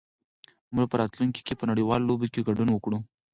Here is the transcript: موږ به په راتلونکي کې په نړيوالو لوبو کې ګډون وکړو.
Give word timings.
موږ 0.73 0.85
به 0.85 0.89
په 0.91 0.95
راتلونکي 1.01 1.41
کې 1.47 1.53
په 1.59 1.65
نړيوالو 1.71 2.07
لوبو 2.09 2.25
کې 2.33 2.45
ګډون 2.47 2.69
وکړو. 2.71 2.99